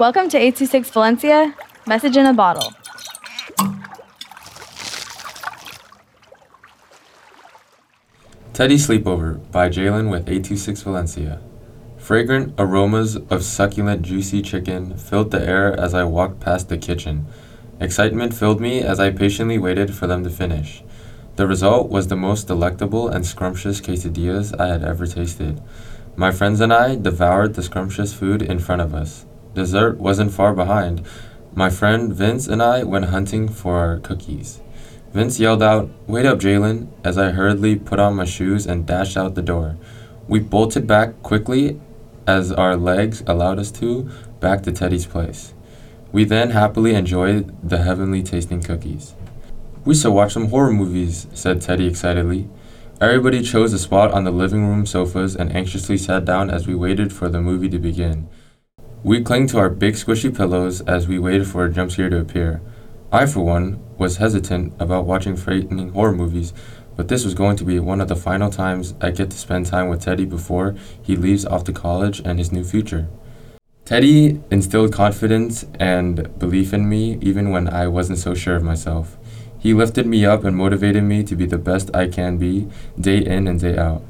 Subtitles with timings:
[0.00, 1.54] Welcome to 826 Valencia,
[1.86, 2.72] message in a bottle.
[8.54, 11.42] Teddy Sleepover by Jalen with 826 Valencia.
[11.98, 17.26] Fragrant aromas of succulent, juicy chicken filled the air as I walked past the kitchen.
[17.78, 20.82] Excitement filled me as I patiently waited for them to finish.
[21.36, 25.60] The result was the most delectable and scrumptious quesadillas I had ever tasted.
[26.16, 29.26] My friends and I devoured the scrumptious food in front of us.
[29.54, 31.04] Dessert wasn't far behind.
[31.54, 34.60] My friend Vince and I went hunting for our cookies.
[35.12, 39.16] Vince yelled out, Wait up, Jalen, as I hurriedly put on my shoes and dashed
[39.16, 39.76] out the door.
[40.28, 41.80] We bolted back quickly
[42.26, 45.52] as our legs allowed us to, back to Teddy's place.
[46.12, 49.14] We then happily enjoyed the heavenly tasting cookies.
[49.84, 52.48] We should watch some horror movies, said Teddy excitedly.
[53.00, 56.74] Everybody chose a spot on the living room sofas and anxiously sat down as we
[56.74, 58.28] waited for the movie to begin.
[59.02, 62.20] We clung to our big squishy pillows as we waited for a jump scare to
[62.20, 62.60] appear.
[63.10, 66.52] I, for one, was hesitant about watching frightening horror movies,
[66.96, 69.64] but this was going to be one of the final times I get to spend
[69.64, 73.08] time with Teddy before he leaves off to college and his new future.
[73.86, 79.16] Teddy instilled confidence and belief in me even when I wasn't so sure of myself.
[79.58, 82.68] He lifted me up and motivated me to be the best I can be,
[83.00, 84.02] day in and day out.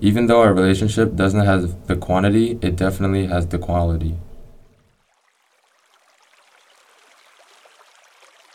[0.00, 4.16] Even though our relationship doesn't have the quantity, it definitely has the quality.